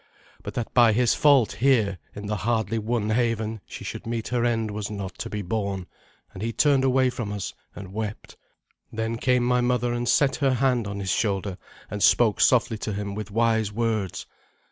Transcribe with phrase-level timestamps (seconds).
[0.41, 4.43] But that by his fault here in the hardly won haven she should meet her
[4.43, 5.85] end was not to be borne,
[6.33, 8.35] and he turned away from us and wept.
[8.91, 11.55] Then came my mother and set her hand on his shoulder
[11.91, 14.25] and spoke softly to him with wise words.